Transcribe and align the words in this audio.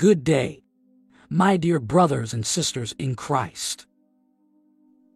Good 0.00 0.24
day, 0.24 0.62
my 1.28 1.58
dear 1.58 1.78
brothers 1.78 2.32
and 2.32 2.46
sisters 2.46 2.94
in 2.98 3.16
Christ. 3.16 3.84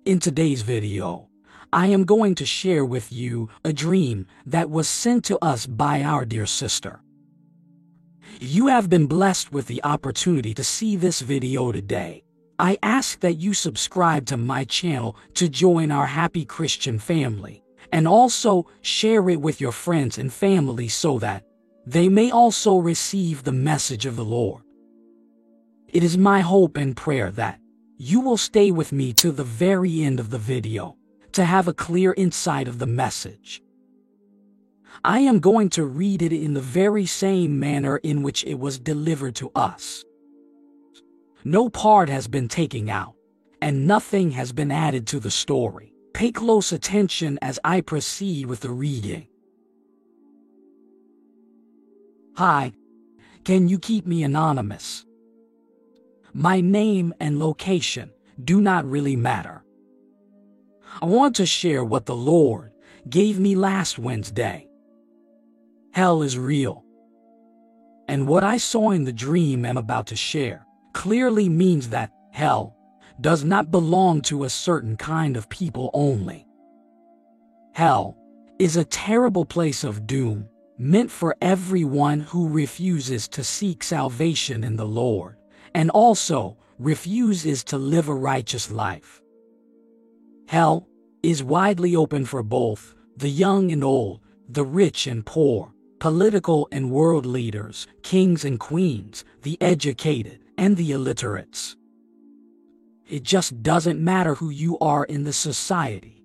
In 0.04 0.20
today's 0.20 0.60
video, 0.60 1.30
I 1.72 1.86
am 1.86 2.04
going 2.04 2.34
to 2.34 2.44
share 2.44 2.84
with 2.84 3.10
you 3.10 3.48
a 3.64 3.72
dream 3.72 4.26
that 4.44 4.68
was 4.68 4.86
sent 4.86 5.24
to 5.24 5.42
us 5.42 5.64
by 5.64 6.02
our 6.02 6.26
dear 6.26 6.44
sister. 6.44 7.00
You 8.38 8.66
have 8.66 8.90
been 8.90 9.06
blessed 9.06 9.52
with 9.52 9.68
the 9.68 9.82
opportunity 9.84 10.52
to 10.52 10.62
see 10.62 10.96
this 10.96 11.22
video 11.22 11.72
today. 11.72 12.22
I 12.58 12.76
ask 12.82 13.20
that 13.20 13.38
you 13.40 13.54
subscribe 13.54 14.26
to 14.26 14.36
my 14.36 14.64
channel 14.64 15.16
to 15.32 15.48
join 15.48 15.92
our 15.92 16.08
happy 16.08 16.44
Christian 16.44 16.98
family 16.98 17.64
and 17.90 18.06
also 18.06 18.66
share 18.82 19.30
it 19.30 19.40
with 19.40 19.62
your 19.62 19.72
friends 19.72 20.18
and 20.18 20.30
family 20.30 20.88
so 20.88 21.18
that 21.20 21.42
they 21.86 22.10
may 22.10 22.30
also 22.30 22.76
receive 22.76 23.44
the 23.44 23.52
message 23.52 24.04
of 24.04 24.16
the 24.16 24.26
Lord. 24.26 24.63
It 25.94 26.02
is 26.02 26.18
my 26.18 26.40
hope 26.40 26.76
and 26.76 26.96
prayer 26.96 27.30
that 27.30 27.60
you 27.98 28.18
will 28.18 28.36
stay 28.36 28.72
with 28.72 28.90
me 28.90 29.12
to 29.12 29.30
the 29.30 29.44
very 29.44 30.02
end 30.02 30.18
of 30.18 30.30
the 30.30 30.38
video 30.38 30.96
to 31.30 31.44
have 31.44 31.68
a 31.68 31.72
clear 31.72 32.12
insight 32.16 32.66
of 32.66 32.80
the 32.80 32.86
message. 32.86 33.62
I 35.04 35.20
am 35.20 35.38
going 35.38 35.68
to 35.70 35.84
read 35.84 36.20
it 36.20 36.32
in 36.32 36.54
the 36.54 36.60
very 36.60 37.06
same 37.06 37.60
manner 37.60 37.98
in 37.98 38.24
which 38.24 38.42
it 38.42 38.58
was 38.58 38.80
delivered 38.80 39.36
to 39.36 39.52
us. 39.54 40.04
No 41.44 41.68
part 41.68 42.08
has 42.08 42.26
been 42.26 42.48
taken 42.48 42.88
out, 42.88 43.14
and 43.62 43.86
nothing 43.86 44.32
has 44.32 44.52
been 44.52 44.72
added 44.72 45.06
to 45.08 45.20
the 45.20 45.30
story. 45.30 45.94
Pay 46.12 46.32
close 46.32 46.72
attention 46.72 47.38
as 47.40 47.60
I 47.62 47.80
proceed 47.82 48.46
with 48.46 48.60
the 48.60 48.70
reading. 48.70 49.28
Hi, 52.36 52.72
can 53.44 53.68
you 53.68 53.78
keep 53.78 54.08
me 54.08 54.24
anonymous? 54.24 55.06
My 56.36 56.60
name 56.60 57.14
and 57.20 57.38
location 57.38 58.10
do 58.42 58.60
not 58.60 58.84
really 58.90 59.14
matter. 59.14 59.62
I 61.00 61.06
want 61.06 61.36
to 61.36 61.46
share 61.46 61.84
what 61.84 62.06
the 62.06 62.16
Lord 62.16 62.72
gave 63.08 63.38
me 63.38 63.54
last 63.54 64.00
Wednesday. 64.00 64.66
Hell 65.92 66.22
is 66.22 66.36
real. 66.36 66.84
And 68.08 68.26
what 68.26 68.42
I 68.42 68.56
saw 68.56 68.90
in 68.90 69.04
the 69.04 69.12
dream 69.12 69.64
I'm 69.64 69.76
about 69.76 70.08
to 70.08 70.16
share 70.16 70.66
clearly 70.92 71.48
means 71.48 71.90
that 71.90 72.10
hell 72.32 72.76
does 73.20 73.44
not 73.44 73.70
belong 73.70 74.20
to 74.22 74.42
a 74.42 74.50
certain 74.50 74.96
kind 74.96 75.36
of 75.36 75.48
people 75.48 75.88
only. 75.94 76.48
Hell 77.74 78.18
is 78.58 78.76
a 78.76 78.84
terrible 78.84 79.44
place 79.44 79.84
of 79.84 80.04
doom 80.08 80.48
meant 80.78 81.12
for 81.12 81.36
everyone 81.40 82.18
who 82.18 82.48
refuses 82.48 83.28
to 83.28 83.44
seek 83.44 83.84
salvation 83.84 84.64
in 84.64 84.74
the 84.74 84.84
Lord 84.84 85.36
and 85.74 85.90
also 85.90 86.56
refuses 86.78 87.64
to 87.64 87.78
live 87.78 88.08
a 88.08 88.14
righteous 88.14 88.70
life. 88.70 89.20
Hell 90.48 90.88
is 91.22 91.42
widely 91.42 91.96
open 91.96 92.24
for 92.24 92.42
both 92.42 92.94
the 93.16 93.30
young 93.30 93.70
and 93.72 93.84
old, 93.84 94.20
the 94.48 94.64
rich 94.64 95.06
and 95.06 95.24
poor, 95.24 95.72
political 96.00 96.68
and 96.70 96.90
world 96.90 97.24
leaders, 97.24 97.86
kings 98.02 98.44
and 98.44 98.58
queens, 98.60 99.24
the 99.42 99.56
educated 99.60 100.40
and 100.58 100.76
the 100.76 100.92
illiterates. 100.92 101.76
It 103.08 103.22
just 103.22 103.62
doesn't 103.62 104.00
matter 104.00 104.34
who 104.34 104.50
you 104.50 104.78
are 104.78 105.04
in 105.04 105.24
the 105.24 105.32
society. 105.32 106.22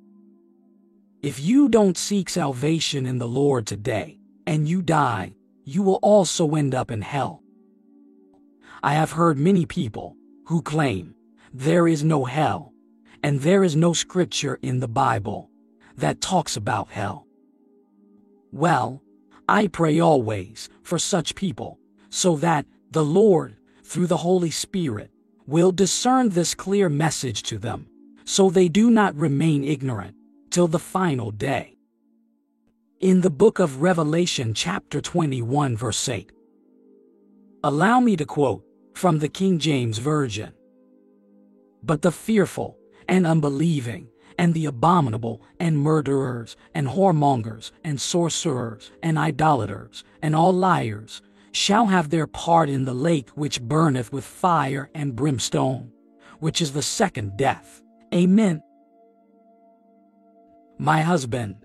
If 1.21 1.39
you 1.39 1.69
don't 1.69 1.97
seek 1.97 2.29
salvation 2.29 3.05
in 3.05 3.17
the 3.17 3.27
Lord 3.27 3.67
today, 3.67 4.19
and 4.47 4.67
you 4.67 4.81
die, 4.81 5.35
you 5.63 5.83
will 5.83 5.99
also 6.01 6.55
end 6.55 6.73
up 6.73 6.89
in 6.89 7.01
hell. 7.01 7.43
I 8.81 8.93
have 8.93 9.11
heard 9.11 9.37
many 9.37 9.65
people 9.65 10.15
who 10.45 10.61
claim 10.61 11.15
there 11.53 11.87
is 11.87 12.03
no 12.03 12.25
hell 12.25 12.73
and 13.23 13.41
there 13.41 13.63
is 13.63 13.75
no 13.75 13.93
scripture 13.93 14.59
in 14.61 14.79
the 14.79 14.87
Bible 14.87 15.49
that 15.97 16.21
talks 16.21 16.55
about 16.55 16.89
hell. 16.89 17.27
Well, 18.51 19.01
I 19.47 19.67
pray 19.67 19.99
always 19.99 20.69
for 20.81 20.97
such 20.97 21.35
people 21.35 21.79
so 22.09 22.35
that 22.37 22.65
the 22.91 23.03
Lord, 23.03 23.57
through 23.83 24.07
the 24.07 24.17
Holy 24.17 24.51
Spirit, 24.51 25.11
will 25.45 25.71
discern 25.71 26.29
this 26.29 26.55
clear 26.55 26.89
message 26.89 27.43
to 27.43 27.57
them 27.57 27.87
so 28.23 28.49
they 28.49 28.69
do 28.69 28.89
not 28.89 29.15
remain 29.15 29.63
ignorant 29.63 30.15
till 30.51 30.67
the 30.67 30.79
final 30.79 31.31
day 31.31 31.75
in 32.99 33.21
the 33.21 33.29
book 33.29 33.59
of 33.59 33.81
Revelation, 33.81 34.53
chapter 34.53 34.99
21, 34.99 35.77
verse 35.77 36.09
8. 36.09 36.31
Allow 37.63 38.01
me 38.01 38.17
to 38.17 38.25
quote 38.25 38.63
from 38.99 39.19
the 39.19 39.29
King 39.29 39.59
James 39.59 39.97
Version. 39.97 40.51
But 41.81 42.01
the 42.01 42.11
fearful 42.11 42.77
and 43.07 43.25
unbelieving, 43.25 44.09
and 44.37 44.53
the 44.53 44.65
abominable, 44.65 45.41
and 45.57 45.79
murderers, 45.79 46.57
and 46.75 46.85
whoremongers, 46.85 47.71
and 47.81 48.01
sorcerers, 48.01 48.91
and 49.01 49.17
idolaters, 49.17 50.03
and 50.21 50.35
all 50.35 50.51
liars, 50.51 51.21
shall 51.53 51.85
have 51.85 52.09
their 52.09 52.27
part 52.27 52.67
in 52.67 52.83
the 52.83 52.93
lake 52.93 53.29
which 53.35 53.61
burneth 53.61 54.11
with 54.11 54.25
fire 54.25 54.89
and 54.93 55.15
brimstone, 55.15 55.93
which 56.39 56.61
is 56.61 56.73
the 56.73 56.81
second 56.81 57.37
death. 57.37 57.81
Amen. 58.13 58.61
My 60.77 61.03
husband, 61.03 61.55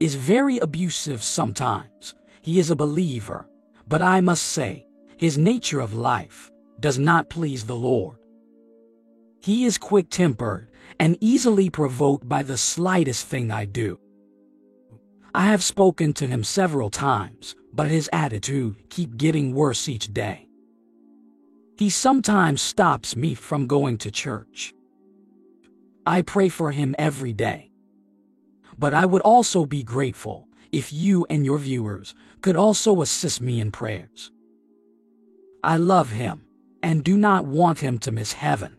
is 0.00 0.16
very 0.16 0.58
abusive 0.58 1.22
sometimes. 1.22 2.14
He 2.42 2.58
is 2.58 2.70
a 2.70 2.76
believer, 2.76 3.48
but 3.88 4.02
I 4.02 4.20
must 4.20 4.42
say, 4.42 4.86
his 5.16 5.38
nature 5.38 5.80
of 5.80 5.94
life 5.94 6.50
does 6.80 6.98
not 6.98 7.30
please 7.30 7.64
the 7.64 7.76
Lord. 7.76 8.16
He 9.40 9.64
is 9.64 9.78
quick-tempered 9.78 10.68
and 10.98 11.18
easily 11.20 11.70
provoked 11.70 12.28
by 12.28 12.42
the 12.42 12.56
slightest 12.56 13.26
thing 13.26 13.50
I 13.50 13.64
do. 13.64 13.98
I 15.34 15.46
have 15.46 15.62
spoken 15.62 16.12
to 16.14 16.26
him 16.26 16.44
several 16.44 16.90
times, 16.90 17.56
but 17.72 17.90
his 17.90 18.08
attitude 18.12 18.88
keep 18.88 19.16
getting 19.16 19.54
worse 19.54 19.88
each 19.88 20.14
day. 20.14 20.48
He 21.76 21.90
sometimes 21.90 22.62
stops 22.62 23.16
me 23.16 23.34
from 23.34 23.66
going 23.66 23.98
to 23.98 24.10
church. 24.10 24.72
I 26.06 26.22
pray 26.22 26.48
for 26.48 26.70
him 26.70 26.94
every 26.98 27.32
day. 27.32 27.72
But 28.78 28.94
I 28.94 29.06
would 29.06 29.22
also 29.22 29.66
be 29.66 29.82
grateful 29.82 30.48
if 30.70 30.92
you 30.92 31.26
and 31.28 31.44
your 31.44 31.58
viewers 31.58 32.14
could 32.40 32.56
also 32.56 33.02
assist 33.02 33.40
me 33.40 33.60
in 33.60 33.72
prayers. 33.72 34.30
I 35.62 35.76
love 35.76 36.10
him 36.10 36.43
and 36.84 37.02
do 37.02 37.16
not 37.16 37.46
want 37.46 37.78
him 37.78 37.98
to 37.98 38.12
miss 38.12 38.34
heaven. 38.34 38.76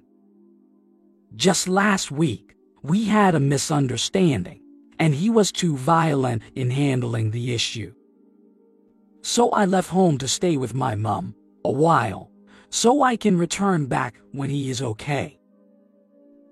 Just 1.35 1.67
last 1.67 2.11
week, 2.11 2.55
we 2.83 3.05
had 3.05 3.33
a 3.33 3.39
misunderstanding, 3.39 4.61
and 4.99 5.15
he 5.15 5.31
was 5.31 5.51
too 5.51 5.75
violent 5.75 6.43
in 6.53 6.69
handling 6.69 7.31
the 7.31 7.55
issue. 7.55 7.91
So 9.23 9.49
I 9.49 9.65
left 9.65 9.89
home 9.89 10.19
to 10.19 10.27
stay 10.27 10.55
with 10.55 10.75
my 10.75 10.93
mom 10.93 11.33
a 11.65 11.71
while, 11.71 12.29
so 12.69 13.01
I 13.01 13.15
can 13.15 13.39
return 13.39 13.87
back 13.87 14.21
when 14.31 14.51
he 14.51 14.69
is 14.69 14.83
okay. 14.83 15.39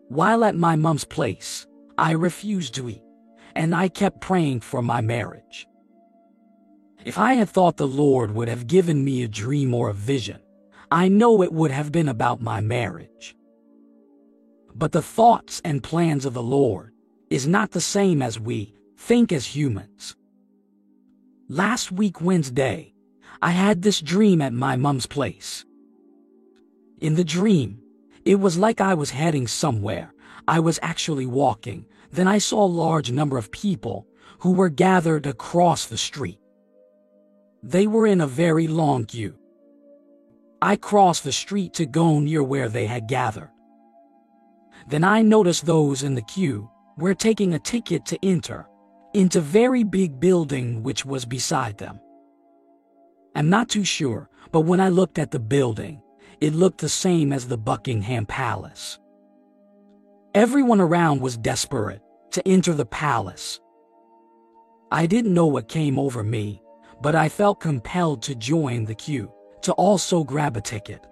While 0.08 0.44
at 0.44 0.56
my 0.56 0.76
mom's 0.76 1.06
place, 1.06 1.68
I 2.00 2.14
refused 2.14 2.74
to 2.76 2.90
eat 2.90 3.04
and 3.56 3.76
I 3.76 3.90
kept 3.90 4.22
praying 4.22 4.62
for 4.62 4.82
my 4.82 5.02
marriage. 5.02 5.68
If 7.06 7.20
I 7.20 7.36
had 7.36 7.50
thought 7.50 7.78
the 7.78 7.88
Lord 7.88 8.34
would 8.34 8.48
have 8.48 8.66
given 8.66 9.06
me 9.06 9.22
a 9.22 9.28
dream 9.28 9.76
or 9.76 9.90
a 9.90 9.94
vision, 9.94 10.40
I 10.94 11.08
know 11.08 11.42
it 11.42 11.52
would 11.52 11.72
have 11.72 11.92
been 11.92 12.08
about 12.08 12.40
my 12.40 12.62
marriage. 12.62 13.36
But 14.76 14.92
the 14.92 15.02
thoughts 15.02 15.60
and 15.66 15.82
plans 15.82 16.24
of 16.24 16.36
the 16.36 16.44
Lord 16.44 16.94
is 17.32 17.48
not 17.48 17.72
the 17.72 17.82
same 17.82 18.22
as 18.22 18.40
we 18.40 18.76
think 18.96 19.32
as 19.32 19.56
humans. 19.56 20.16
Last 21.50 21.92
week 21.92 22.22
Wednesday, 22.22 22.94
I 23.42 23.50
had 23.50 23.82
this 23.82 24.02
dream 24.02 24.40
at 24.40 24.54
my 24.54 24.76
mom's 24.76 25.08
place. 25.08 25.66
In 27.02 27.16
the 27.16 27.24
dream, 27.24 27.82
it 28.24 28.36
was 28.36 28.60
like 28.60 28.80
I 28.80 28.94
was 28.94 29.10
heading 29.10 29.48
somewhere. 29.48 30.14
I 30.48 30.60
was 30.60 30.78
actually 30.84 31.26
walking, 31.26 31.88
then 32.12 32.28
I 32.28 32.38
saw 32.38 32.66
a 32.66 32.78
large 32.86 33.12
number 33.12 33.40
of 33.40 33.50
people 33.50 34.06
who 34.42 34.52
were 34.52 34.70
gathered 34.70 35.26
across 35.26 35.88
the 35.88 35.98
street. 35.98 36.40
They 37.64 37.88
were 37.88 38.06
in 38.06 38.22
a 38.22 38.28
very 38.28 38.68
long 38.68 39.06
queue. 39.06 39.40
I 40.64 40.78
crossed 40.78 41.26
the 41.26 41.34
street 41.34 41.74
to 41.74 41.86
go 41.86 42.22
near 42.22 42.42
where 42.42 42.70
they 42.70 42.86
had 42.86 43.10
gathered. 43.10 43.50
Then 44.88 45.04
I 45.04 45.22
noticed 45.22 45.66
those 45.66 46.04
in 46.04 46.16
the 46.16 46.22
queue 46.22 46.70
were 46.96 47.14
taking 47.14 47.54
a 47.54 47.60
ticket 47.60 48.06
to 48.06 48.26
enter 48.26 48.66
into 49.14 49.42
very 49.42 49.84
big 49.84 50.22
building 50.22 50.82
which 50.82 51.06
was 51.06 51.26
beside 51.26 51.78
them. 51.80 52.00
I'm 53.36 53.50
not 53.50 53.68
too 53.68 53.84
sure, 53.84 54.30
but 54.54 54.62
when 54.62 54.80
I 54.80 54.88
looked 54.88 55.20
at 55.20 55.32
the 55.32 55.40
building, 55.40 56.02
it 56.40 56.54
looked 56.54 56.80
the 56.80 56.88
same 56.88 57.34
as 57.34 57.46
the 57.46 57.58
Buckingham 57.58 58.26
Palace. 58.26 59.00
Everyone 60.34 60.80
around 60.80 61.20
was 61.20 61.36
desperate 61.36 62.02
to 62.32 62.48
enter 62.48 62.74
the 62.74 62.86
palace. 62.86 63.60
I 64.94 65.08
didn't 65.08 65.34
know 65.34 65.48
what 65.48 65.68
came 65.68 66.00
over 66.00 66.24
me, 66.24 66.62
but 67.02 67.16
I 67.16 67.28
felt 67.28 67.60
compelled 67.60 68.22
to 68.22 68.36
join 68.36 68.86
the 68.86 68.96
queue 68.96 69.30
to 69.64 69.74
also 69.74 70.24
grab 70.24 70.56
a 70.58 70.62
ticket. 70.62 71.06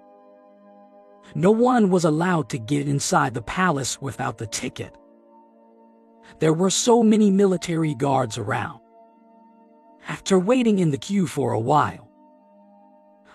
No 1.36 1.52
one 1.52 1.90
was 1.90 2.04
allowed 2.04 2.50
to 2.50 2.58
get 2.58 2.88
inside 2.88 3.34
the 3.34 3.42
palace 3.42 4.02
without 4.02 4.38
the 4.38 4.48
ticket. 4.48 4.96
There 6.40 6.54
were 6.54 6.70
so 6.70 7.04
many 7.04 7.32
military 7.32 7.96
guards 7.96 8.38
around. 8.38 8.80
After 10.08 10.40
waiting 10.40 10.80
in 10.80 10.92
the 10.92 10.98
queue 10.98 11.28
for 11.28 11.54
a 11.54 11.60
while, 11.60 12.10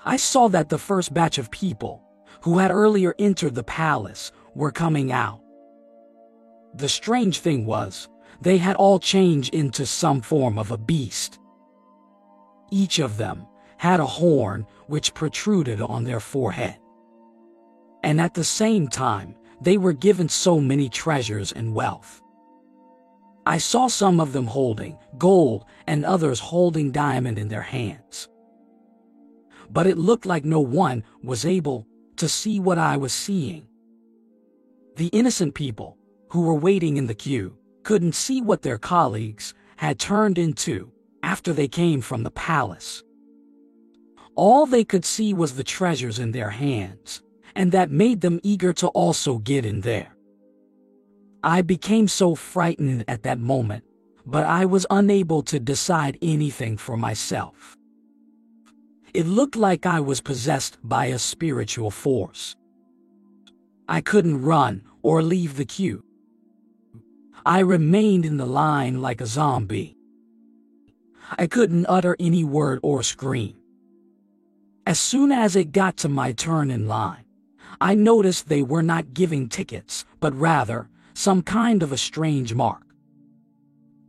I 0.04 0.16
saw 0.16 0.48
that 0.48 0.68
the 0.68 0.78
first 0.78 1.14
batch 1.14 1.38
of 1.38 1.50
people 1.50 2.02
who 2.42 2.58
had 2.58 2.70
earlier 2.70 3.14
entered 3.18 3.54
the 3.54 3.64
palace 3.64 4.32
were 4.54 4.70
coming 4.70 5.10
out. 5.10 5.40
The 6.74 6.88
strange 6.88 7.40
thing 7.40 7.66
was, 7.66 8.08
they 8.40 8.58
had 8.58 8.76
all 8.76 8.98
changed 8.98 9.54
into 9.54 9.86
some 9.86 10.20
form 10.20 10.58
of 10.58 10.70
a 10.70 10.78
beast. 10.78 11.38
Each 12.70 12.98
of 12.98 13.16
them 13.16 13.46
had 13.78 14.00
a 14.00 14.06
horn 14.06 14.66
which 14.87 15.15
protruded 15.15 15.81
on 15.81 16.05
their 16.05 16.21
forehead. 16.21 16.79
And 18.03 18.21
at 18.21 18.35
the 18.35 18.44
same 18.44 18.88
time, 18.88 19.35
they 19.61 19.79
were 19.79 19.93
given 19.93 20.29
so 20.29 20.61
many 20.61 20.88
treasures 20.88 21.53
and 21.53 21.75
wealth. 21.75 22.23
I 23.47 23.59
saw 23.59 23.87
some 23.87 24.21
of 24.21 24.33
them 24.33 24.47
holding 24.47 24.99
gold 25.19 25.65
and 25.87 26.05
others 26.05 26.41
holding 26.41 26.91
diamond 26.91 27.38
in 27.38 27.49
their 27.49 27.62
hands. 27.62 28.29
But 29.71 29.87
it 29.87 29.99
looked 29.99 30.27
like 30.27 30.44
no 30.44 30.61
one 30.61 31.05
was 31.23 31.44
able 31.44 31.87
to 32.17 32.29
see 32.29 32.61
what 32.61 32.79
I 32.79 32.97
was 32.97 33.12
seeing. 33.12 33.67
The 34.97 35.09
innocent 35.09 35.55
people 35.55 35.97
who 36.31 36.43
were 36.43 36.55
waiting 36.55 36.97
in 36.97 37.06
the 37.06 37.15
queue 37.15 37.56
couldn't 37.83 38.15
see 38.15 38.41
what 38.41 38.62
their 38.62 38.79
colleagues 38.79 39.55
had 39.77 39.99
turned 39.99 40.38
into 40.38 40.91
after 41.23 41.53
they 41.53 41.69
came 41.69 42.00
from 42.00 42.23
the 42.23 42.31
palace. 42.31 43.03
All 44.37 44.67
they 44.67 44.85
could 44.85 45.05
see 45.05 45.33
was 45.33 45.55
the 45.55 45.65
treasures 45.65 46.19
in 46.19 46.33
their 46.33 46.50
hands, 46.50 47.23
and 47.55 47.73
that 47.73 47.91
made 47.91 48.21
them 48.21 48.38
eager 48.43 48.75
to 48.75 48.88
also 48.88 49.38
get 49.38 49.65
in 49.65 49.81
there. 49.81 50.15
I 51.43 51.62
became 51.62 52.06
so 52.06 52.35
frightened 52.35 53.05
at 53.09 53.23
that 53.23 53.38
moment, 53.38 53.85
but 54.27 54.44
I 54.44 54.67
was 54.67 54.87
unable 54.91 55.43
to 55.44 55.59
decide 55.59 56.19
anything 56.21 56.77
for 56.77 56.99
myself. 56.99 57.77
It 59.15 59.27
looked 59.27 59.56
like 59.56 59.87
I 59.87 60.00
was 60.00 60.21
possessed 60.21 60.77
by 60.85 61.06
a 61.06 61.19
spiritual 61.19 61.91
force. 61.91 62.56
I 63.88 64.03
couldn't 64.03 64.43
run 64.43 64.83
or 65.03 65.23
leave 65.23 65.56
the 65.56 65.65
queue. 65.65 66.05
I 67.47 67.61
remained 67.61 68.27
in 68.27 68.37
the 68.37 68.44
line 68.44 69.00
like 69.00 69.23
a 69.23 69.27
zombie. 69.27 69.97
I 71.38 71.47
couldn't 71.47 71.87
utter 71.88 72.17
any 72.21 72.44
word 72.44 72.81
or 72.83 73.03
scream. 73.03 73.56
As 74.87 75.00
soon 75.00 75.33
as 75.33 75.56
it 75.56 75.73
got 75.73 75.97
to 75.99 76.09
my 76.09 76.31
turn 76.31 76.71
in 76.71 76.87
line, 76.87 77.25
I 77.81 77.97
noticed 77.97 78.49
they 78.49 78.62
were 78.62 78.85
not 78.85 79.15
giving 79.15 79.49
tickets, 79.49 80.05
but 80.21 80.33
rather 80.38 80.88
some 81.12 81.43
kind 81.43 81.83
of 81.83 81.91
a 81.91 81.97
strange 81.97 82.55
mark. 82.55 82.85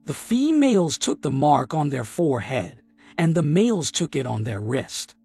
The 0.05 0.13
females 0.13 0.99
took 0.99 1.23
the 1.23 1.31
mark 1.31 1.73
on 1.73 1.89
their 1.89 2.03
forehead, 2.03 2.83
and 3.17 3.33
the 3.33 3.41
males 3.41 3.91
took 3.91 4.15
it 4.15 4.27
on 4.27 4.43
their 4.43 4.59
wrist. 4.59 5.15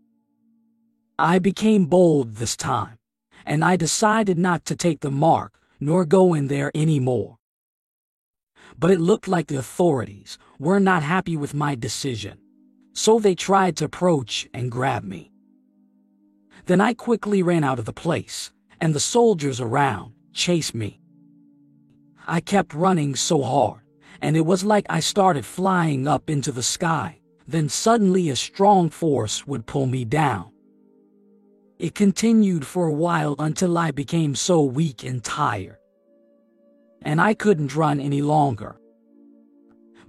I 1.18 1.38
became 1.38 1.84
bold 1.84 2.36
this 2.36 2.56
time, 2.56 2.96
and 3.44 3.62
I 3.62 3.76
decided 3.76 4.38
not 4.38 4.64
to 4.64 4.74
take 4.74 5.00
the 5.00 5.10
mark 5.10 5.58
nor 5.78 6.06
go 6.06 6.32
in 6.32 6.48
there 6.48 6.72
anymore. 6.74 7.36
But 8.78 8.90
it 8.90 9.00
looked 9.00 9.28
like 9.28 9.48
the 9.48 9.58
authorities 9.58 10.38
were 10.58 10.80
not 10.80 11.02
happy 11.02 11.36
with 11.36 11.52
my 11.52 11.74
decision, 11.74 12.38
so 12.94 13.18
they 13.18 13.34
tried 13.34 13.76
to 13.76 13.84
approach 13.84 14.48
and 14.54 14.70
grab 14.70 15.04
me. 15.04 15.31
Then 16.66 16.80
I 16.80 16.94
quickly 16.94 17.42
ran 17.42 17.64
out 17.64 17.78
of 17.78 17.84
the 17.84 17.92
place, 17.92 18.52
and 18.80 18.94
the 18.94 19.00
soldiers 19.00 19.60
around 19.60 20.12
chased 20.32 20.74
me. 20.74 21.00
I 22.26 22.40
kept 22.40 22.72
running 22.72 23.16
so 23.16 23.42
hard, 23.42 23.80
and 24.20 24.36
it 24.36 24.46
was 24.46 24.64
like 24.64 24.86
I 24.88 25.00
started 25.00 25.44
flying 25.44 26.06
up 26.06 26.30
into 26.30 26.52
the 26.52 26.62
sky. 26.62 27.18
Then 27.48 27.68
suddenly 27.68 28.30
a 28.30 28.36
strong 28.36 28.90
force 28.90 29.46
would 29.46 29.66
pull 29.66 29.86
me 29.86 30.04
down. 30.04 30.52
It 31.80 31.96
continued 31.96 32.64
for 32.64 32.86
a 32.86 32.92
while 32.92 33.34
until 33.40 33.76
I 33.76 33.90
became 33.90 34.36
so 34.36 34.62
weak 34.62 35.02
and 35.02 35.22
tired. 35.24 35.78
And 37.02 37.20
I 37.20 37.34
couldn't 37.34 37.74
run 37.74 37.98
any 37.98 38.22
longer. 38.22 38.76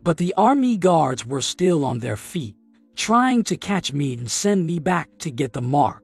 But 0.04 0.18
the 0.18 0.36
army 0.38 0.78
guards 0.78 1.26
were 1.26 1.42
still 1.42 1.84
on 1.84 1.98
their 1.98 2.18
feet, 2.18 2.56
trying 2.96 3.44
to 3.46 3.58
catch 3.58 3.92
me 3.92 4.14
and 4.14 4.30
send 4.30 4.68
me 4.68 4.78
back 4.78 5.10
to 5.20 5.32
get 5.32 5.54
the 5.54 5.62
mark. 5.62 6.03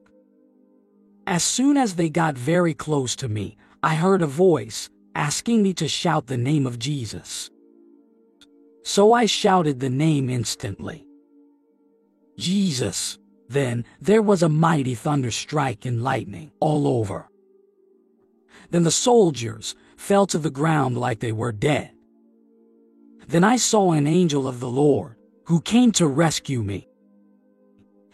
As 1.26 1.44
soon 1.44 1.76
as 1.76 1.94
they 1.94 2.08
got 2.08 2.36
very 2.36 2.74
close 2.74 3.14
to 3.16 3.28
me, 3.28 3.56
I 3.82 3.94
heard 3.94 4.22
a 4.22 4.26
voice 4.26 4.90
asking 5.14 5.62
me 5.62 5.74
to 5.74 5.88
shout 5.88 6.26
the 6.26 6.36
name 6.36 6.66
of 6.66 6.78
Jesus. 6.78 7.50
So 8.82 9.12
I 9.12 9.26
shouted 9.26 9.80
the 9.80 9.90
name 9.90 10.30
instantly. 10.30 11.06
Jesus. 12.38 13.18
Then 13.48 13.84
there 14.00 14.22
was 14.22 14.42
a 14.42 14.48
mighty 14.48 14.94
thunder 14.94 15.30
strike 15.30 15.84
and 15.84 16.02
lightning 16.02 16.52
all 16.60 16.86
over. 16.86 17.28
Then 18.70 18.84
the 18.84 18.90
soldiers 18.90 19.74
fell 19.96 20.26
to 20.28 20.38
the 20.38 20.50
ground 20.50 20.96
like 20.96 21.20
they 21.20 21.32
were 21.32 21.52
dead. 21.52 21.90
Then 23.26 23.44
I 23.44 23.56
saw 23.56 23.92
an 23.92 24.06
angel 24.06 24.46
of 24.46 24.60
the 24.60 24.68
Lord 24.68 25.16
who 25.46 25.60
came 25.60 25.92
to 25.92 26.06
rescue 26.06 26.62
me. 26.62 26.88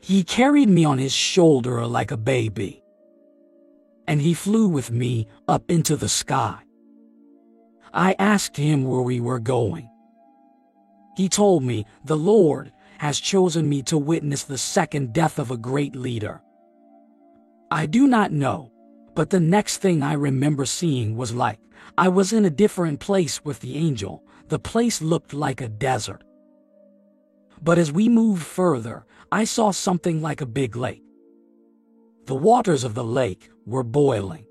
He 0.01 0.25
carried 0.25 0.69
me 0.69 0.85
on 0.85 0.99
his 0.99 1.13
shoulder 1.13 1.87
like 1.87 2.11
a 2.11 2.17
baby 2.17 2.83
and 4.07 4.21
he 4.21 4.35
flew 4.35 4.69
with 4.69 4.91
me 4.91 5.27
up 5.49 5.71
into 5.71 5.97
the 5.97 6.09
sky. 6.09 6.59
I 7.93 8.15
asked 8.19 8.57
him 8.57 8.85
where 8.85 9.03
we 9.03 9.21
were 9.21 9.39
going. 9.39 9.89
He 11.17 11.29
told 11.29 11.63
me, 11.63 11.87
The 12.05 12.17
Lord 12.17 12.73
has 12.99 13.19
chosen 13.21 13.69
me 13.69 13.83
to 13.83 13.99
witness 13.99 14.45
the 14.45 14.59
second 14.59 15.13
death 15.13 15.39
of 15.39 15.51
a 15.51 15.57
great 15.57 15.97
leader. 15.97 16.43
I 17.71 17.87
do 17.87 18.07
not 18.07 18.33
know, 18.33 18.71
but 19.15 19.31
the 19.31 19.41
next 19.41 19.79
thing 19.79 20.03
I 20.03 20.13
remember 20.13 20.67
seeing 20.67 21.17
was 21.17 21.35
like 21.35 21.59
I 21.97 22.09
was 22.09 22.33
in 22.33 22.45
a 22.45 22.51
different 22.51 23.01
place 23.01 23.45
with 23.45 23.61
the 23.61 23.77
angel. 23.77 24.23
The 24.49 24.59
place 24.59 25.01
looked 25.01 25.33
like 25.33 25.61
a 25.61 25.69
desert. 25.69 26.23
But 27.63 27.79
as 27.79 27.91
we 27.91 28.09
moved 28.09 28.45
further, 28.45 29.07
I 29.33 29.45
saw 29.45 29.71
something 29.71 30.21
like 30.21 30.41
a 30.41 30.47
big 30.47 30.77
lake. 30.77 31.06
The 32.27 32.35
waters 32.35 32.83
of 32.83 32.95
the 32.95 33.05
lake 33.05 33.51
were 33.65 33.85
boiling. 33.85 34.47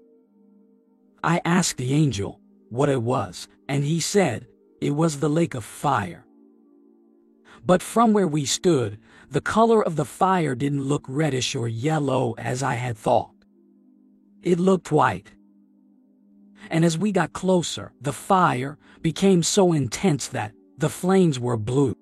I 1.22 1.42
asked 1.44 1.76
the 1.76 1.94
angel 1.94 2.40
what 2.70 2.88
it 2.88 3.02
was, 3.02 3.50
and 3.68 3.84
he 3.84 4.00
said 4.00 4.48
it 4.80 4.92
was 4.92 5.20
the 5.20 5.30
lake 5.30 5.54
of 5.56 5.66
fire. 5.66 6.26
But 7.66 7.82
from 7.82 8.14
where 8.14 8.30
we 8.30 8.46
stood, 8.46 8.98
the 9.30 9.42
color 9.42 9.84
of 9.84 9.98
the 9.98 10.06
fire 10.06 10.56
didn't 10.56 10.84
look 10.84 11.04
reddish 11.10 11.54
or 11.54 11.68
yellow 11.68 12.34
as 12.38 12.64
I 12.64 12.76
had 12.76 12.98
thought. 12.98 13.36
It 14.42 14.58
looked 14.58 14.90
white. 14.90 15.34
And 16.70 16.86
as 16.86 16.98
we 16.98 17.12
got 17.12 17.34
closer, 17.34 17.92
the 18.00 18.14
fire 18.14 18.78
became 19.02 19.44
so 19.44 19.74
intense 19.74 20.30
that 20.30 20.54
the 20.78 20.90
flames 20.90 21.42
were 21.42 21.58
blue. 21.58 21.98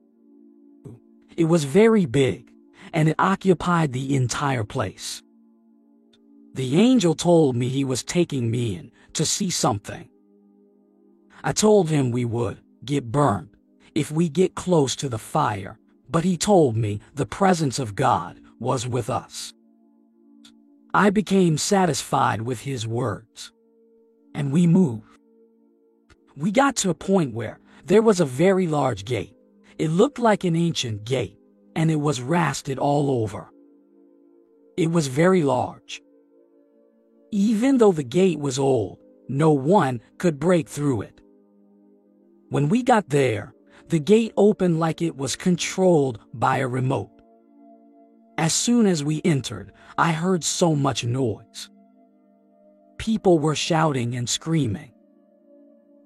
It 1.35 1.45
was 1.45 1.63
very 1.63 2.05
big, 2.05 2.51
and 2.93 3.09
it 3.09 3.15
occupied 3.17 3.91
the 3.91 4.15
entire 4.15 4.63
place. 4.63 5.22
The 6.53 6.79
angel 6.79 7.15
told 7.15 7.55
me 7.55 7.67
he 7.67 7.83
was 7.83 8.03
taking 8.03 8.51
me 8.51 8.75
in 8.75 8.91
to 9.13 9.25
see 9.25 9.49
something. 9.49 10.07
I 11.43 11.51
told 11.51 11.89
him 11.89 12.11
we 12.11 12.25
would 12.25 12.59
get 12.85 13.11
burned 13.11 13.49
if 13.95 14.11
we 14.11 14.29
get 14.29 14.53
close 14.53 14.95
to 14.97 15.09
the 15.09 15.17
fire, 15.17 15.79
but 16.09 16.23
he 16.23 16.37
told 16.37 16.77
me 16.77 16.99
the 17.15 17.25
presence 17.25 17.79
of 17.79 17.95
God 17.95 18.39
was 18.59 18.87
with 18.87 19.09
us. 19.09 19.53
I 20.93 21.09
became 21.09 21.57
satisfied 21.57 22.43
with 22.43 22.61
his 22.61 22.85
words, 22.85 23.51
and 24.35 24.53
we 24.53 24.67
moved. 24.67 25.19
We 26.37 26.51
got 26.51 26.75
to 26.77 26.91
a 26.91 26.95
point 26.95 27.33
where 27.33 27.59
there 27.85 28.03
was 28.03 28.19
a 28.19 28.25
very 28.25 28.67
large 28.67 29.05
gate. 29.05 29.35
It 29.79 29.89
looked 29.89 30.19
like 30.19 30.43
an 30.43 30.55
ancient 30.55 31.03
gate, 31.03 31.37
and 31.75 31.89
it 31.89 31.99
was 31.99 32.21
rasted 32.21 32.77
all 32.77 33.23
over. 33.23 33.49
It 34.77 34.91
was 34.91 35.07
very 35.07 35.41
large, 35.41 36.01
even 37.33 37.79
though 37.79 37.91
the 37.91 38.03
gate 38.03 38.39
was 38.39 38.59
old, 38.59 38.99
no 39.27 39.51
one 39.51 39.99
could 40.19 40.39
break 40.39 40.69
through 40.69 41.01
it. 41.01 41.19
When 42.49 42.69
we 42.69 42.83
got 42.83 43.09
there, 43.09 43.55
the 43.89 43.97
gate 43.97 44.33
opened 44.37 44.79
like 44.79 45.01
it 45.01 45.17
was 45.17 45.35
controlled 45.35 46.19
by 46.31 46.57
a 46.57 46.67
remote. 46.67 47.09
As 48.37 48.53
soon 48.53 48.85
as 48.85 49.03
we 49.03 49.19
entered, 49.25 49.71
I 49.97 50.11
heard 50.11 50.43
so 50.43 50.75
much 50.75 51.05
noise. 51.05 51.71
People 52.99 53.39
were 53.39 53.55
shouting 53.55 54.15
and 54.15 54.29
screaming. 54.29 54.91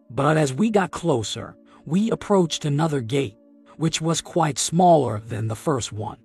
But 0.10 0.38
as 0.38 0.54
we 0.54 0.70
got 0.70 0.92
closer, 0.92 1.58
we 1.86 2.10
approached 2.10 2.64
another 2.64 3.02
gate, 3.02 3.38
which 3.76 4.00
was 4.00 4.22
quite 4.22 4.58
smaller 4.58 5.20
than 5.20 5.50
the 5.50 5.58
first 5.58 5.92
one. 5.92 6.20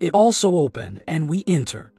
It 0.00 0.14
also 0.14 0.56
opened 0.56 1.00
and 1.06 1.28
we 1.28 1.44
entered. 1.46 1.92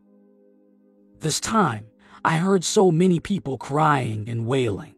This 1.20 1.42
time, 1.42 1.86
I 2.24 2.38
heard 2.38 2.64
so 2.64 2.92
many 2.92 3.20
people 3.20 3.58
crying 3.58 4.30
and 4.30 4.48
wailing. 4.48 4.96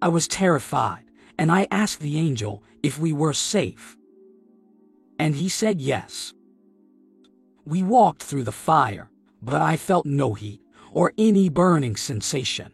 I 0.00 0.08
was 0.08 0.26
terrified, 0.26 1.04
and 1.38 1.52
I 1.52 1.66
asked 1.70 2.00
the 2.00 2.18
angel 2.18 2.62
if 2.82 2.98
we 2.98 3.12
were 3.12 3.34
safe. 3.34 3.98
And 5.18 5.34
he 5.34 5.50
said 5.50 5.82
yes. 5.82 6.32
We 7.66 7.82
walked 7.82 8.22
through 8.22 8.44
the 8.44 8.52
fire, 8.52 9.10
but 9.42 9.60
I 9.60 9.76
felt 9.76 10.06
no 10.06 10.32
heat 10.32 10.62
or 10.90 11.12
any 11.18 11.50
burning 11.50 11.96
sensation. 11.96 12.72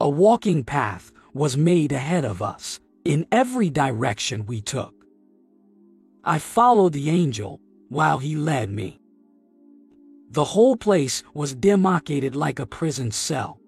A 0.00 0.08
walking 0.08 0.62
path 0.62 1.10
was 1.34 1.56
made 1.56 1.90
ahead 1.90 2.24
of 2.24 2.40
us 2.40 2.78
in 3.04 3.26
every 3.32 3.70
direction 3.70 4.46
we 4.46 4.60
took. 4.60 4.94
I 6.22 6.38
followed 6.38 6.92
the 6.92 7.10
angel 7.10 7.60
while 7.88 8.18
he 8.18 8.36
led 8.36 8.70
me. 8.70 9.00
The 10.36 10.44
whole 10.44 10.76
place 10.76 11.22
was 11.32 11.54
demarcated 11.54 12.36
like 12.36 12.58
a 12.58 12.66
prison 12.66 13.10
cell. 13.10 13.58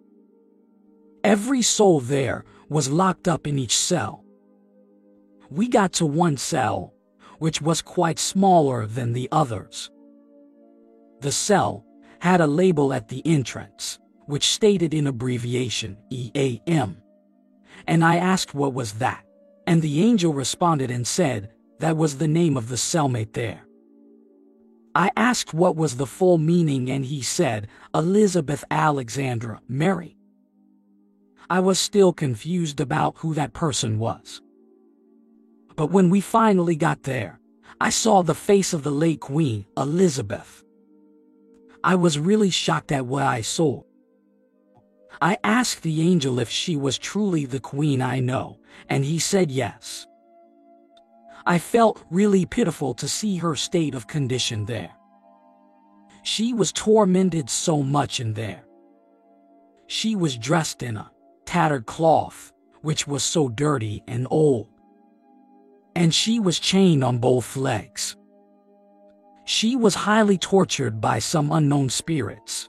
Every 1.24 1.62
soul 1.62 1.98
there 2.00 2.44
was 2.68 2.90
locked 2.90 3.26
up 3.26 3.46
in 3.46 3.58
each 3.58 3.74
cell. 3.74 4.22
We 5.48 5.68
got 5.68 5.94
to 5.94 6.04
one 6.04 6.36
cell, 6.36 6.92
which 7.38 7.62
was 7.62 7.80
quite 7.80 8.18
smaller 8.18 8.84
than 8.84 9.14
the 9.14 9.30
others. 9.32 9.90
The 11.20 11.32
cell 11.32 11.86
had 12.18 12.42
a 12.42 12.46
label 12.46 12.92
at 12.92 13.08
the 13.08 13.22
entrance, 13.26 13.98
which 14.26 14.44
stated 14.52 14.92
in 14.92 15.06
abbreviation 15.06 15.96
EAM. 16.12 16.98
And 17.86 18.04
I 18.04 18.16
asked 18.16 18.54
what 18.54 18.74
was 18.74 18.92
that, 19.04 19.24
and 19.66 19.80
the 19.80 20.02
angel 20.02 20.34
responded 20.34 20.90
and 20.90 21.06
said 21.06 21.48
that 21.78 21.96
was 21.96 22.18
the 22.18 22.28
name 22.28 22.58
of 22.58 22.68
the 22.68 22.76
cellmate 22.76 23.32
there. 23.32 23.62
I 24.94 25.10
asked 25.16 25.54
what 25.54 25.76
was 25.76 25.96
the 25.96 26.06
full 26.06 26.38
meaning 26.38 26.90
and 26.90 27.04
he 27.04 27.22
said, 27.22 27.68
Elizabeth 27.94 28.64
Alexandra 28.70 29.60
Mary. 29.68 30.16
I 31.50 31.60
was 31.60 31.78
still 31.78 32.12
confused 32.12 32.80
about 32.80 33.16
who 33.18 33.34
that 33.34 33.52
person 33.52 33.98
was. 33.98 34.42
But 35.76 35.90
when 35.90 36.10
we 36.10 36.20
finally 36.20 36.76
got 36.76 37.04
there, 37.04 37.40
I 37.80 37.90
saw 37.90 38.22
the 38.22 38.34
face 38.34 38.72
of 38.72 38.82
the 38.82 38.90
late 38.90 39.20
Queen, 39.20 39.66
Elizabeth. 39.76 40.64
I 41.84 41.94
was 41.94 42.18
really 42.18 42.50
shocked 42.50 42.90
at 42.90 43.06
what 43.06 43.22
I 43.22 43.40
saw. 43.40 43.82
I 45.20 45.38
asked 45.42 45.82
the 45.82 46.02
angel 46.02 46.38
if 46.38 46.48
she 46.48 46.76
was 46.76 46.98
truly 46.98 47.44
the 47.44 47.60
queen 47.60 48.02
I 48.02 48.20
know, 48.20 48.58
and 48.88 49.04
he 49.04 49.18
said 49.18 49.50
yes. 49.50 50.06
I 51.48 51.58
felt 51.58 52.04
really 52.10 52.44
pitiful 52.44 52.92
to 52.92 53.08
see 53.08 53.38
her 53.38 53.56
state 53.56 53.94
of 53.94 54.06
condition 54.06 54.66
there. 54.66 54.90
She 56.22 56.52
was 56.52 56.72
tormented 56.72 57.48
so 57.48 57.82
much 57.82 58.20
in 58.20 58.34
there. 58.34 58.64
She 59.86 60.14
was 60.14 60.36
dressed 60.36 60.82
in 60.82 60.98
a 60.98 61.10
tattered 61.46 61.86
cloth, 61.86 62.52
which 62.82 63.06
was 63.08 63.22
so 63.22 63.48
dirty 63.48 64.02
and 64.06 64.26
old. 64.30 64.68
And 65.96 66.14
she 66.14 66.38
was 66.38 66.58
chained 66.58 67.02
on 67.02 67.16
both 67.16 67.56
legs. 67.56 68.14
She 69.46 69.74
was 69.74 69.94
highly 69.94 70.36
tortured 70.36 71.00
by 71.00 71.18
some 71.18 71.50
unknown 71.50 71.88
spirits. 71.88 72.68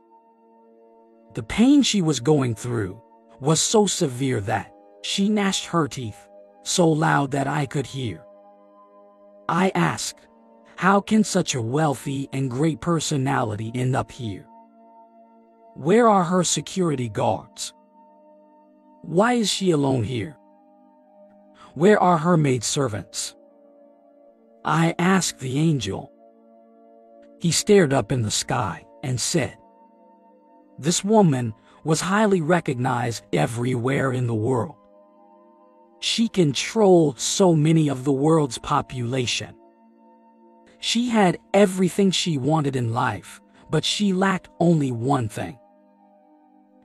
The 1.34 1.44
pain 1.44 1.82
she 1.82 2.02
was 2.02 2.22
going 2.22 2.56
through 2.56 3.02
was 3.42 3.60
so 3.60 3.88
severe 3.88 4.40
that 4.40 4.72
she 5.02 5.28
gnashed 5.28 5.66
her 5.66 5.90
teeth 5.90 6.30
so 6.64 6.88
loud 6.88 7.32
that 7.32 7.46
I 7.46 7.66
could 7.66 7.86
hear. 7.86 8.24
I 9.50 9.72
ask, 9.74 10.16
how 10.76 11.02
can 11.02 11.24
such 11.24 11.56
a 11.56 11.62
wealthy 11.62 12.30
and 12.32 12.52
great 12.52 12.82
personality 12.82 13.72
end 13.74 13.96
up 13.96 14.12
here? 14.12 14.46
Where 15.74 16.08
are 16.08 16.24
her 16.24 16.44
security 16.44 17.10
guards? 17.10 17.74
Why 19.02 19.34
is 19.34 19.50
she 19.50 19.72
alone 19.72 20.04
here? 20.04 20.38
Where 21.74 22.00
are 22.00 22.20
her 22.20 22.38
maidservants? 22.38 23.36
I 24.64 24.94
asked 25.00 25.40
the 25.40 25.58
angel. 25.58 26.12
He 27.42 27.52
stared 27.52 27.92
up 27.92 28.12
in 28.12 28.22
the 28.22 28.32
sky 28.32 28.86
and 29.04 29.20
said, 29.20 29.58
This 30.78 31.04
woman 31.04 31.56
was 31.84 32.02
highly 32.02 32.42
recognized 32.42 33.24
everywhere 33.34 34.12
in 34.12 34.28
the 34.28 34.36
world. 34.36 34.76
She 36.00 36.28
controlled 36.28 37.20
so 37.20 37.56
many 37.56 37.90
of 37.90 38.04
the 38.04 38.14
world's 38.14 38.58
population. 38.58 39.56
She 40.80 41.10
had 41.10 41.40
everything 41.54 42.12
she 42.12 42.38
wanted 42.38 42.76
in 42.76 42.94
life, 42.94 43.42
but 43.70 43.84
she 43.84 44.14
lacked 44.14 44.50
only 44.60 44.92
one 44.92 45.28
thing. 45.28 45.60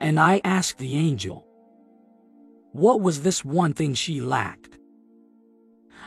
And 0.01 0.19
I 0.19 0.41
asked 0.43 0.77
the 0.79 0.95
angel, 0.95 1.47
what 2.73 2.99
was 2.99 3.21
this 3.21 3.45
one 3.45 3.73
thing 3.73 3.93
she 3.93 4.19
lacked? 4.19 4.77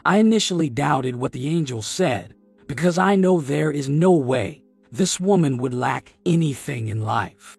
I 0.05 0.19
initially 0.19 0.69
doubted 0.69 1.17
what 1.17 1.33
the 1.33 1.49
angel 1.49 1.81
said 1.81 2.35
because 2.67 2.99
I 2.99 3.17
know 3.17 3.41
there 3.41 3.71
is 3.71 3.89
no 3.89 4.13
way 4.13 4.63
this 4.93 5.19
woman 5.19 5.57
would 5.59 5.73
lack 5.73 6.15
anything 6.27 6.89
in 6.89 7.03
life. 7.03 7.57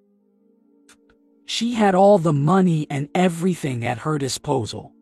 She 1.46 1.74
had 1.74 1.96
all 1.96 2.20
the 2.20 2.34
money 2.34 2.86
and 2.92 3.10
everything 3.16 3.84
at 3.84 4.00
her 4.00 4.20
disposal. 4.20 4.94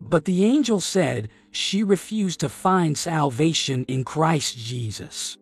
But 0.00 0.24
the 0.24 0.44
angel 0.44 0.80
said 0.80 1.28
she 1.50 1.82
refused 1.82 2.40
to 2.40 2.48
find 2.48 2.96
salvation 2.96 3.84
in 3.84 4.04
Christ 4.04 4.56
Jesus. 4.56 5.36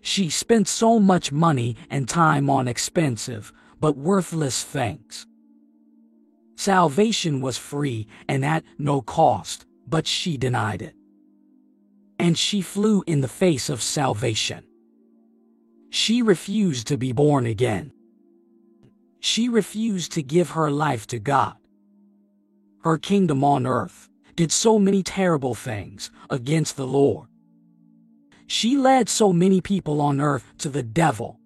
She 0.00 0.30
spent 0.30 0.68
so 0.68 0.98
much 0.98 1.32
money 1.32 1.76
and 1.90 2.08
time 2.08 2.48
on 2.48 2.68
expensive 2.68 3.52
but 3.80 3.96
worthless 3.96 4.64
things. 4.64 5.26
Salvation 6.56 7.40
was 7.40 7.56
free 7.56 8.08
and 8.28 8.44
at 8.44 8.64
no 8.78 9.00
cost, 9.00 9.66
but 9.86 10.06
she 10.06 10.36
denied 10.36 10.82
it. 10.82 10.94
And 12.18 12.36
she 12.36 12.60
flew 12.60 13.04
in 13.06 13.20
the 13.20 13.28
face 13.28 13.68
of 13.68 13.80
salvation. 13.80 14.64
She 15.90 16.20
refused 16.20 16.88
to 16.88 16.98
be 16.98 17.12
born 17.12 17.46
again. 17.46 17.92
She 19.20 19.48
refused 19.48 20.12
to 20.12 20.22
give 20.22 20.50
her 20.50 20.70
life 20.70 21.06
to 21.08 21.18
God. 21.18 21.56
Her 22.84 22.98
kingdom 22.98 23.42
on 23.44 23.66
earth 23.66 24.08
did 24.36 24.52
so 24.52 24.78
many 24.78 25.02
terrible 25.02 25.54
things 25.54 26.10
against 26.30 26.76
the 26.76 26.86
Lord. 26.86 27.28
She 28.46 28.76
led 28.76 29.08
so 29.08 29.32
many 29.32 29.60
people 29.60 30.00
on 30.00 30.20
earth 30.20 30.54
to 30.58 30.68
the 30.68 30.82
devil. 30.82 31.38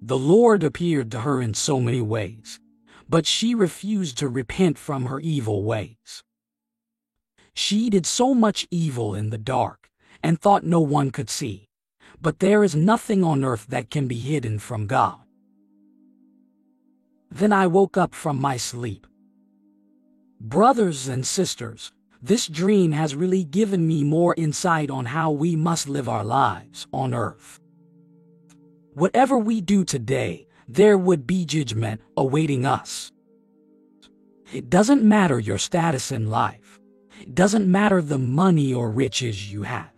The 0.00 0.18
Lord 0.18 0.62
appeared 0.62 1.10
to 1.12 1.20
her 1.20 1.40
in 1.40 1.54
so 1.54 1.80
many 1.80 2.00
ways 2.00 2.60
but 3.08 3.26
she 3.26 3.54
refused 3.54 4.18
to 4.18 4.28
repent 4.28 4.78
from 4.78 5.06
her 5.06 5.20
evil 5.20 5.62
ways. 5.62 6.22
She 7.54 7.90
did 7.90 8.06
so 8.06 8.34
much 8.34 8.66
evil 8.70 9.14
in 9.14 9.30
the 9.30 9.38
dark 9.38 9.90
and 10.22 10.40
thought 10.40 10.64
no 10.64 10.80
one 10.80 11.10
could 11.10 11.30
see, 11.30 11.68
but 12.20 12.38
there 12.38 12.64
is 12.64 12.74
nothing 12.74 13.22
on 13.22 13.44
earth 13.44 13.66
that 13.68 13.90
can 13.90 14.08
be 14.08 14.18
hidden 14.18 14.58
from 14.58 14.86
God. 14.86 15.20
Then 17.30 17.52
I 17.52 17.66
woke 17.66 17.96
up 17.96 18.14
from 18.14 18.40
my 18.40 18.56
sleep. 18.56 19.06
Brothers 20.44 21.08
and 21.08 21.26
sisters, 21.26 21.90
this 22.20 22.48
dream 22.48 22.92
has 22.92 23.16
really 23.16 23.44
given 23.44 23.88
me 23.88 24.04
more 24.04 24.34
insight 24.36 24.90
on 24.90 25.06
how 25.06 25.30
we 25.30 25.56
must 25.56 25.88
live 25.88 26.06
our 26.06 26.22
lives 26.22 26.86
on 26.92 27.14
earth. 27.14 27.60
Whatever 28.92 29.38
we 29.38 29.62
do 29.62 29.86
today, 29.86 30.46
there 30.68 30.98
would 30.98 31.26
be 31.26 31.46
judgment 31.46 32.02
awaiting 32.14 32.66
us. 32.66 33.10
It 34.52 34.68
doesn't 34.68 35.02
matter 35.02 35.38
your 35.38 35.56
status 35.56 36.12
in 36.12 36.28
life. 36.28 36.78
It 37.22 37.34
doesn't 37.34 37.66
matter 37.66 38.02
the 38.02 38.18
money 38.18 38.74
or 38.74 38.90
riches 38.90 39.50
you 39.50 39.62
have. 39.62 39.94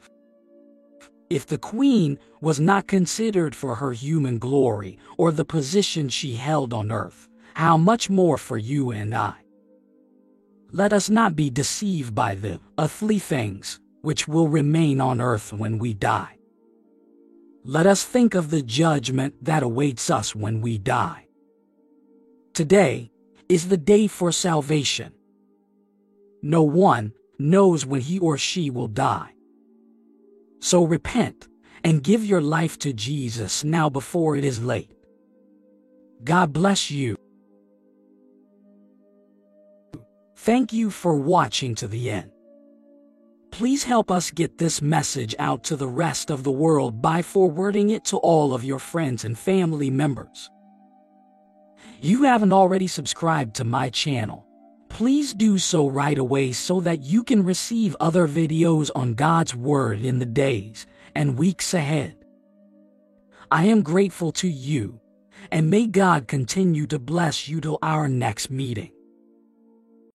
If 1.29 1.47
the 1.47 1.59
queen 1.59 2.21
was 2.41 2.61
not 2.61 2.87
considered 2.87 3.57
for 3.57 3.75
her 3.75 3.91
human 3.91 4.38
glory 4.38 4.97
or 5.19 5.33
the 5.33 5.45
position 5.45 6.09
she 6.09 6.37
held 6.37 6.73
on 6.73 6.93
earth, 6.93 7.29
how 7.55 7.76
much 7.76 8.09
more 8.09 8.38
for 8.38 8.57
you 8.57 8.93
and 8.93 9.12
I? 9.12 9.35
Let 10.73 10.93
us 10.93 11.09
not 11.09 11.37
be 11.37 11.49
deceived 11.49 12.15
by 12.15 12.35
the 12.35 12.61
earthly 12.79 13.19
things 13.19 13.81
which 14.03 14.27
will 14.27 14.49
remain 14.49 15.01
on 15.01 15.21
earth 15.21 15.53
when 15.53 15.79
we 15.79 15.95
die. 15.95 16.39
Let 17.65 17.87
us 17.87 18.05
think 18.05 18.35
of 18.35 18.51
the 18.51 18.63
judgment 18.63 19.35
that 19.45 19.63
awaits 19.63 20.11
us 20.11 20.35
when 20.35 20.61
we 20.61 20.79
die. 20.79 21.27
Today 22.53 23.11
is 23.49 23.69
the 23.69 23.77
day 23.77 24.07
for 24.07 24.33
salvation. 24.33 25.13
No 26.43 26.63
one 26.63 27.13
knows 27.39 27.87
when 27.87 28.01
he 28.01 28.19
or 28.19 28.39
she 28.39 28.71
will 28.71 28.89
die. 28.89 29.35
So 30.61 30.85
repent 30.85 31.49
and 31.85 32.03
give 32.03 32.25
your 32.25 32.41
life 32.41 32.79
to 32.81 32.93
Jesus 32.93 33.63
now 33.63 33.89
before 33.89 34.37
it 34.37 34.45
is 34.45 34.63
late. 34.63 34.91
God 36.25 36.53
bless 36.53 36.91
you. 36.91 37.17
Thank 40.47 40.73
you 40.73 40.93
for 40.93 41.17
watching 41.17 41.75
to 41.75 41.88
the 41.88 42.09
end. 42.09 42.31
Please 43.50 43.83
help 43.83 44.12
us 44.12 44.31
get 44.31 44.59
this 44.59 44.81
message 44.81 45.35
out 45.41 45.65
to 45.65 45.75
the 45.75 45.88
rest 45.88 46.31
of 46.31 46.45
the 46.45 46.53
world 46.53 47.03
by 47.03 47.21
forwarding 47.21 47.91
it 47.91 48.05
to 48.05 48.19
all 48.19 48.55
of 48.55 48.62
your 48.62 48.79
friends 48.79 49.25
and 49.25 49.37
family 49.37 49.91
members. 49.91 50.49
You 52.00 52.23
haven't 52.23 52.53
already 52.53 52.87
subscribed 52.87 53.57
to 53.57 53.65
my 53.65 53.91
channel. 53.91 54.47
Please 54.88 55.35
do 55.35 55.59
so 55.59 55.88
right 55.88 56.17
away 56.17 56.53
so 56.53 56.79
that 56.79 57.03
you 57.03 57.25
can 57.25 57.43
receive 57.43 57.97
other 57.99 58.29
videos 58.29 58.88
on 58.95 59.15
God's 59.15 59.53
Word 59.53 60.05
in 60.05 60.21
the 60.21 60.26
days 60.26 60.87
and 61.17 61.37
weeks 61.37 61.75
ahead. 61.75 62.25
I 63.50 63.65
am 63.65 63.83
grateful 63.83 64.31
to 64.35 64.49
you, 64.49 65.00
and 65.50 65.71
may 65.71 65.88
God 65.88 66.29
continue 66.29 66.87
to 66.87 67.00
bless 67.00 67.49
you 67.49 67.61
till 67.61 67.81
our 67.83 68.07
next 68.07 68.49
meeting. 68.49 68.93